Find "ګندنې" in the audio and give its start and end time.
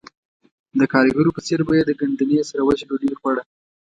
1.99-2.39